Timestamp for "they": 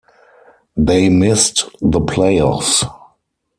0.75-1.09